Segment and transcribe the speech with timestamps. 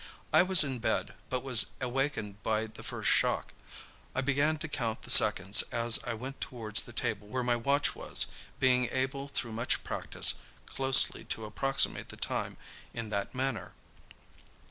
[0.33, 3.53] I was in bed, but was awakened by the first shock.
[4.15, 7.93] I began to count the seconds as I went towards the table where my watch
[7.95, 8.25] was,
[8.59, 12.57] being able through much practice closely to approximate the time
[12.95, 13.75] in that manner.